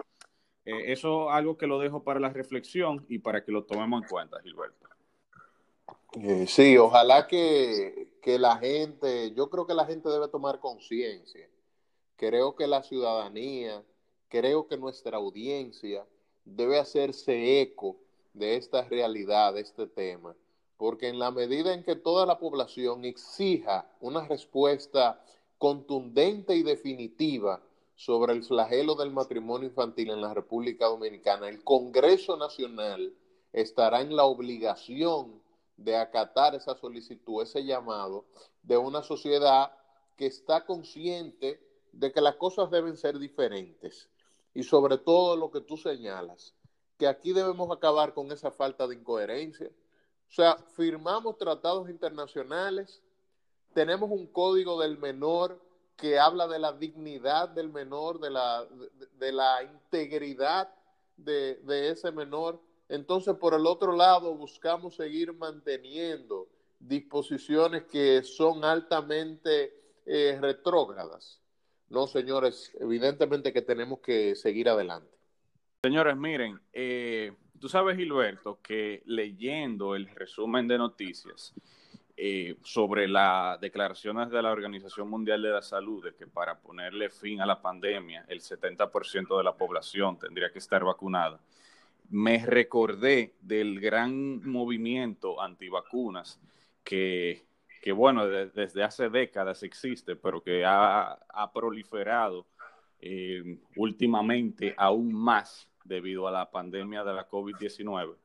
eh, 0.64 0.92
eso 0.92 1.28
es 1.28 1.34
algo 1.36 1.56
que 1.56 1.66
lo 1.66 1.78
dejo 1.78 2.02
para 2.02 2.20
la 2.20 2.30
reflexión 2.30 3.04
y 3.08 3.18
para 3.18 3.44
que 3.44 3.52
lo 3.52 3.64
tomemos 3.64 4.02
en 4.02 4.08
cuenta, 4.08 4.40
Gilberto. 4.42 4.88
Eh, 6.14 6.46
sí, 6.46 6.76
ojalá 6.76 7.26
que, 7.26 8.18
que 8.22 8.38
la 8.38 8.56
gente, 8.56 9.32
yo 9.34 9.48
creo 9.48 9.66
que 9.66 9.74
la 9.74 9.86
gente 9.86 10.08
debe 10.08 10.28
tomar 10.28 10.58
conciencia 10.58 11.48
creo 12.22 12.54
que 12.54 12.68
la 12.68 12.84
ciudadanía, 12.84 13.84
creo 14.28 14.68
que 14.68 14.76
nuestra 14.76 15.16
audiencia 15.16 16.06
debe 16.44 16.78
hacerse 16.78 17.60
eco 17.60 17.96
de 18.34 18.56
esta 18.56 18.82
realidad, 18.82 19.54
de 19.54 19.60
este 19.60 19.86
tema, 19.86 20.34
porque 20.76 21.08
en 21.08 21.18
la 21.18 21.30
medida 21.30 21.74
en 21.74 21.84
que 21.84 21.96
toda 21.96 22.26
la 22.26 22.38
población 22.38 23.04
exija 23.04 23.86
una 24.00 24.26
respuesta 24.26 25.22
contundente 25.58 26.56
y 26.56 26.62
definitiva 26.62 27.62
sobre 27.94 28.32
el 28.32 28.42
flagelo 28.42 28.94
del 28.94 29.12
matrimonio 29.12 29.68
infantil 29.68 30.10
en 30.10 30.20
la 30.20 30.34
República 30.34 30.86
Dominicana, 30.86 31.48
el 31.48 31.62
Congreso 31.62 32.36
Nacional 32.36 33.14
estará 33.52 34.00
en 34.00 34.16
la 34.16 34.24
obligación 34.24 35.40
de 35.76 35.96
acatar 35.96 36.54
esa 36.54 36.74
solicitud, 36.74 37.42
ese 37.42 37.64
llamado 37.64 38.24
de 38.62 38.76
una 38.76 39.02
sociedad 39.02 39.72
que 40.16 40.26
está 40.26 40.64
consciente 40.64 41.60
de 41.92 42.12
que 42.12 42.20
las 42.20 42.36
cosas 42.36 42.70
deben 42.70 42.96
ser 42.96 43.18
diferentes 43.18 44.08
y 44.54 44.62
sobre 44.62 44.98
todo 44.98 45.36
lo 45.36 45.50
que 45.50 45.60
tú 45.60 45.76
señalas, 45.76 46.54
que 46.98 47.06
aquí 47.06 47.32
debemos 47.32 47.70
acabar 47.70 48.14
con 48.14 48.30
esa 48.32 48.50
falta 48.50 48.86
de 48.86 48.96
incoherencia, 48.96 49.70
O 50.28 50.34
sea, 50.34 50.56
firmamos 50.76 51.36
tratados 51.36 51.90
internacionales, 51.90 53.02
tenemos 53.74 54.10
un 54.10 54.26
código 54.26 54.80
del 54.80 54.98
menor 54.98 55.60
que 55.96 56.18
habla 56.18 56.48
de 56.48 56.58
la 56.58 56.72
dignidad 56.72 57.48
del 57.50 57.70
menor, 57.70 58.18
de 58.18 58.30
la, 58.30 58.66
de, 59.18 59.32
la 59.32 59.62
integridad 59.62 60.72
de, 61.16 61.56
de, 61.56 61.90
ese 61.90 62.10
menor. 62.12 62.60
Entonces, 62.88 63.36
por 63.36 63.52
el 63.54 63.66
otro 63.66 63.92
lado, 63.92 64.34
buscamos 64.34 64.96
seguir 64.96 65.32
manteniendo 65.34 66.48
disposiciones 66.78 67.84
que 67.84 68.22
son 68.22 68.64
altamente 68.64 69.74
eh, 70.06 70.38
retrógradas. 70.40 71.41
No, 71.92 72.06
señores, 72.06 72.74
evidentemente 72.80 73.52
que 73.52 73.60
tenemos 73.60 74.00
que 74.00 74.34
seguir 74.34 74.70
adelante. 74.70 75.14
Señores, 75.84 76.16
miren, 76.16 76.58
eh, 76.72 77.32
tú 77.60 77.68
sabes, 77.68 77.98
Gilberto, 77.98 78.60
que 78.62 79.02
leyendo 79.04 79.94
el 79.94 80.08
resumen 80.08 80.66
de 80.66 80.78
noticias, 80.78 81.52
eh, 82.16 82.56
sobre 82.62 83.06
las 83.08 83.60
declaraciones 83.60 84.30
de 84.30 84.40
la 84.40 84.52
Organización 84.52 85.10
Mundial 85.10 85.42
de 85.42 85.50
la 85.50 85.60
Salud 85.60 86.02
de 86.02 86.14
que 86.14 86.26
para 86.26 86.58
ponerle 86.58 87.10
fin 87.10 87.42
a 87.42 87.46
la 87.46 87.60
pandemia 87.60 88.24
el 88.26 88.40
70% 88.40 89.36
de 89.36 89.44
la 89.44 89.54
población 89.54 90.18
tendría 90.18 90.50
que 90.50 90.60
estar 90.60 90.82
vacunada, 90.82 91.40
me 92.08 92.38
recordé 92.46 93.34
del 93.42 93.80
gran 93.80 94.48
movimiento 94.48 95.42
antivacunas 95.42 96.40
que, 96.82 97.44
que 97.82 97.92
bueno, 97.92 98.26
desde 98.26 98.82
hace 98.82 99.10
décadas 99.10 99.62
existe, 99.62 100.16
pero 100.16 100.42
que 100.42 100.64
ha, 100.64 101.18
proliferado 101.52 102.46
eh, 102.98 103.58
últimamente 103.76 104.74
aún 104.78 105.12
más 105.12 105.68
debido 105.84 106.26
a 106.26 106.30
la 106.30 106.50
pandemia 106.50 107.04
de 107.04 107.12
la 107.12 107.28
COVID-19 107.28 108.16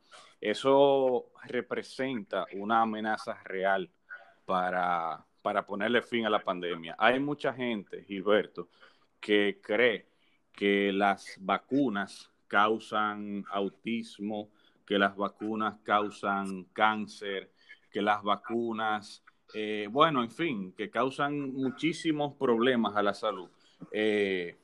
eso 0.41 1.31
representa 1.45 2.45
una 2.53 2.81
amenaza 2.81 3.41
real 3.43 3.89
para, 4.45 5.25
para 5.41 5.65
ponerle 5.65 6.01
fin 6.01 6.25
a 6.25 6.29
la 6.29 6.43
pandemia. 6.43 6.95
Hay 6.97 7.19
mucha 7.19 7.53
gente, 7.53 8.03
Gilberto, 8.03 8.69
que 9.19 9.59
cree 9.61 10.07
que 10.51 10.91
las 10.93 11.37
vacunas 11.39 12.31
causan 12.47 13.43
autismo, 13.51 14.49
que 14.85 14.97
las 14.97 15.15
vacunas 15.15 15.79
causan 15.83 16.65
cáncer, 16.65 17.51
que 17.91 18.01
las 18.01 18.23
vacunas, 18.23 19.23
eh, 19.53 19.87
bueno, 19.89 20.23
en 20.23 20.31
fin, 20.31 20.73
que 20.73 20.89
causan 20.89 21.53
muchísimos 21.53 22.35
problemas 22.35 22.95
a 22.95 23.03
la 23.03 23.13
salud. 23.13 23.49
Eh, 23.91 24.55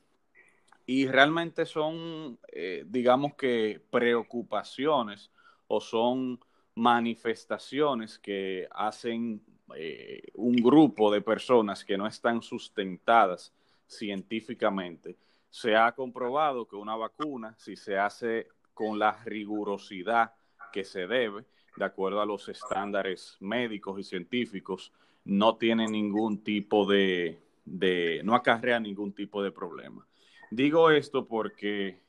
y 0.85 1.07
realmente 1.07 1.65
son, 1.65 2.37
eh, 2.51 2.83
digamos 2.87 3.35
que, 3.35 3.81
preocupaciones 3.89 5.31
o 5.67 5.79
son 5.79 6.39
manifestaciones 6.75 8.19
que 8.19 8.67
hacen 8.71 9.41
eh, 9.75 10.23
un 10.33 10.55
grupo 10.57 11.11
de 11.11 11.21
personas 11.21 11.85
que 11.85 11.97
no 11.97 12.05
están 12.05 12.41
sustentadas 12.41 13.53
científicamente. 13.87 15.15
Se 15.49 15.75
ha 15.75 15.91
comprobado 15.93 16.67
que 16.67 16.75
una 16.75 16.95
vacuna, 16.95 17.55
si 17.57 17.75
se 17.75 17.97
hace 17.97 18.47
con 18.73 18.99
la 18.99 19.23
rigurosidad 19.23 20.33
que 20.73 20.83
se 20.83 21.07
debe, 21.07 21.45
de 21.75 21.85
acuerdo 21.85 22.21
a 22.21 22.25
los 22.25 22.47
estándares 22.49 23.37
médicos 23.39 23.99
y 23.99 24.03
científicos, 24.03 24.91
no 25.25 25.57
tiene 25.57 25.87
ningún 25.87 26.43
tipo 26.43 26.85
de, 26.85 27.41
de 27.65 28.21
no 28.23 28.35
acarrea 28.35 28.79
ningún 28.79 29.13
tipo 29.13 29.41
de 29.41 29.51
problema. 29.51 30.05
Digo 30.51 30.91
esto 30.91 31.25
porque 31.25 32.03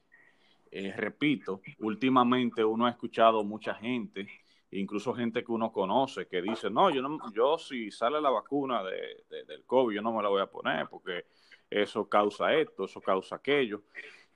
eh, 0.77 0.93
repito, 0.97 1.61
últimamente 1.79 2.65
uno 2.65 2.87
ha 2.87 2.91
escuchado 2.91 3.45
mucha 3.45 3.75
gente, 3.75 4.27
incluso 4.73 5.15
gente 5.15 5.45
que 5.45 5.53
uno 5.53 5.71
conoce, 5.71 6.27
que 6.27 6.43
dice, 6.43 6.69
no, 6.69 6.91
yo, 6.91 7.01
no, 7.01 7.33
yo 7.33 7.57
si 7.59 7.93
sale 7.93 8.21
la 8.21 8.31
vacuna 8.31 8.83
de, 8.83 9.25
del 9.47 9.65
COVID, 9.65 9.95
yo 9.95 10.03
no 10.03 10.13
me 10.13 10.21
la 10.21 10.31
voy 10.31 10.43
a 10.43 10.51
poner 10.51 10.89
porque 10.89 11.27
eso 11.71 12.09
causa 12.09 12.53
esto, 12.55 12.87
eso 12.87 13.01
causa 13.01 13.37
aquello. 13.37 13.83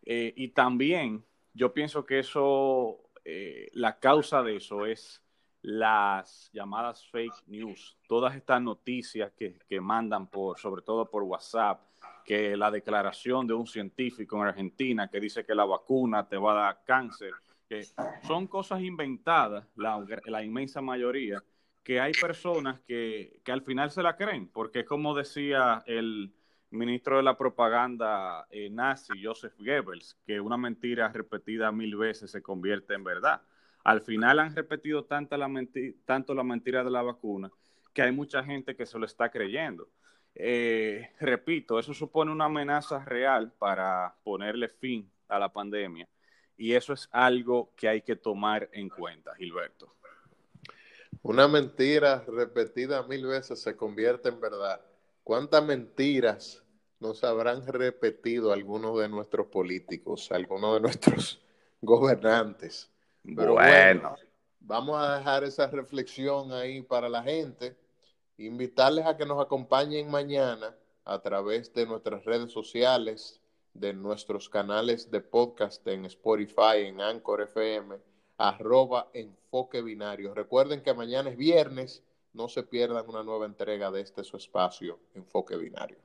Eh, 0.05 0.33
y 0.37 0.51
también 0.51 1.25
yo 1.55 1.75
pienso 1.75 2.07
que 2.07 2.21
eso, 2.21 3.08
eh, 3.31 3.69
la 3.75 3.99
causa 3.99 4.43
de 4.43 4.57
eso 4.57 4.87
es 4.87 5.23
las 5.61 6.49
llamadas 6.51 7.07
fake 7.11 7.47
news, 7.49 7.99
todas 8.09 8.35
estas 8.35 8.63
noticias 8.63 9.33
que, 9.33 9.59
que 9.69 9.83
mandan 9.83 10.29
por, 10.29 10.59
sobre 10.59 10.81
todo 10.81 11.11
por 11.11 11.25
WhatsApp, 11.25 11.83
que 12.25 12.57
la 12.57 12.71
declaración 12.71 13.47
de 13.47 13.53
un 13.53 13.67
científico 13.67 14.37
en 14.37 14.49
Argentina 14.49 15.09
que 15.09 15.21
dice 15.21 15.45
que 15.45 15.55
la 15.55 15.67
vacuna 15.67 16.27
te 16.27 16.39
va 16.39 16.53
a 16.53 16.63
dar 16.65 16.81
cáncer, 16.87 17.33
que 17.69 17.85
son 18.27 18.47
cosas 18.47 18.81
inventadas, 18.81 19.67
la, 19.77 20.43
inmensa 20.43 20.81
mayoría, 20.81 21.45
que 21.85 22.01
hay 22.01 22.13
personas 22.13 22.81
que, 22.81 23.43
al 23.47 23.61
final 23.61 23.91
se 23.91 24.03
la 24.03 24.17
creen, 24.17 24.49
porque 24.49 24.87
como 24.87 25.15
decía 25.15 25.83
el 25.85 26.33
ministro 26.71 27.17
de 27.17 27.23
la 27.23 27.37
propaganda 27.37 28.47
eh, 28.51 28.69
nazi, 28.71 29.13
Joseph 29.23 29.55
Goebbels, 29.59 30.17
que 30.27 30.41
una 30.41 30.57
mentira 30.57 31.09
repetida 31.09 31.73
mil 31.73 31.97
veces 31.97 32.31
se 32.31 32.43
convierte 32.43 32.95
en 32.95 33.05
verdad. 33.05 33.43
Al 33.85 34.03
final 34.03 34.39
han 34.39 34.55
repetido 34.55 35.05
la 35.05 35.29
tanto 36.05 36.35
la 36.35 36.45
mentira 36.45 36.85
de 36.85 36.91
la 36.91 37.03
vacuna 37.03 37.51
que 37.99 38.03
hay 38.03 38.13
mucha 38.13 38.45
gente 38.45 38.77
que 38.77 38.87
se 38.87 38.97
lo 38.97 39.07
está 39.07 39.29
creyendo. 39.29 39.89
Eh, 40.35 41.11
repito, 41.19 41.81
eso 41.81 41.93
supone 41.93 42.31
una 42.31 42.45
amenaza 42.45 43.05
real 43.05 43.53
para 43.59 44.15
ponerle 44.23 44.69
fin 44.69 45.11
a 45.27 45.37
la 45.39 45.53
pandemia 45.53 46.09
y 46.57 46.75
eso 46.75 46.93
es 46.93 47.09
algo 47.11 47.73
que 47.75 47.89
hay 47.89 48.03
que 48.03 48.15
tomar 48.15 48.69
en 48.73 48.89
cuenta, 48.89 49.35
Gilberto. 49.35 49.97
Una 51.23 51.49
mentira 51.49 52.25
repetida 52.29 53.03
mil 53.05 53.27
veces 53.27 53.61
se 53.61 53.77
convierte 53.77 54.29
en 54.29 54.41
verdad. 54.41 54.81
¿Cuántas 55.29 55.63
mentiras 55.63 56.65
nos 57.01 57.23
habrán 57.23 57.67
repetido 57.67 58.51
algunos 58.51 58.99
de 58.99 59.11
nuestros 59.11 59.49
políticos, 59.49 60.33
algunos 60.33 60.77
de 60.77 60.81
nuestros 60.81 61.39
gobernantes? 61.83 62.91
bueno, 63.23 64.17
vamos 64.59 64.99
a 64.99 65.19
dejar 65.19 65.45
esa 65.45 65.67
reflexión 65.67 66.51
ahí 66.53 66.81
para 66.81 67.11
la 67.11 67.23
gente 67.23 67.77
invitarles 68.39 69.05
a 69.05 69.19
que 69.19 69.27
nos 69.27 69.39
acompañen 69.39 70.11
mañana 70.11 70.75
a 71.05 71.21
través 71.21 71.75
de 71.75 71.85
nuestras 71.85 72.25
redes 72.25 72.51
sociales, 72.51 73.43
de 73.75 73.93
nuestros 73.93 74.49
canales 74.49 75.11
de 75.11 75.21
podcast 75.21 75.87
en 75.89 76.07
Spotify, 76.07 76.87
en 76.87 77.03
Anchor 77.03 77.43
FM, 77.43 77.99
arroba 78.39 79.11
enfoque 79.13 79.83
binario. 79.83 80.33
Recuerden 80.33 80.83
que 80.83 80.95
mañana 80.95 81.29
es 81.29 81.37
viernes, 81.37 82.03
no 82.33 82.49
se 82.49 82.63
pierdan 82.63 83.09
una 83.09 83.23
nueva 83.23 83.47
entrega 83.47 83.91
de 83.91 84.03
este 84.03 84.25
su 84.25 84.37
espacio, 84.37 84.99
Enfoque 85.15 85.57
Binario. 85.57 85.99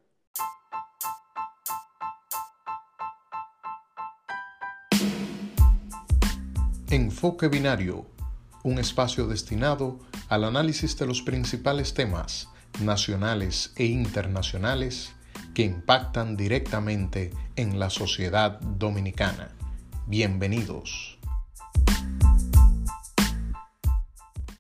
Enfoque 6.89 7.47
Binario, 7.47 8.05
un 8.63 8.77
espacio 8.77 9.27
destinado 9.27 9.99
al 10.29 10.43
análisis 10.43 10.97
de 10.97 11.07
los 11.07 11.21
principales 11.21 11.93
temas 11.93 12.49
nacionales 12.81 13.73
e 13.75 13.85
internacionales 13.85 15.15
que 15.53 15.63
impactan 15.63 16.37
directamente 16.37 17.31
en 17.55 17.79
la 17.79 17.89
sociedad 17.89 18.59
dominicana. 18.61 19.55
Bienvenidos. 20.07 21.12